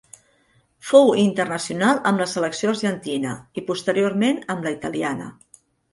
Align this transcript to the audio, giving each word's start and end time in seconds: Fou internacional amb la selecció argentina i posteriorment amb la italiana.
Fou 0.91 1.11
internacional 1.23 2.01
amb 2.11 2.23
la 2.23 2.27
selecció 2.31 2.71
argentina 2.71 3.35
i 3.61 3.65
posteriorment 3.69 4.41
amb 4.55 4.67
la 4.69 4.73
italiana. 4.79 5.29